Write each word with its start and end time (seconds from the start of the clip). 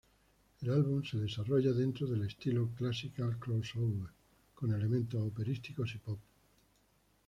El 0.63 0.71
álbum 0.71 1.03
se 1.03 1.19
desarrolla 1.19 1.73
dentro 1.73 2.07
del 2.07 2.23
estilo 2.25 2.71
classical 2.75 3.37
crossover, 3.37 4.09
con 4.55 4.73
elementos 4.73 5.21
operísticos 5.21 5.93
y 5.93 5.99
pop. 5.99 6.19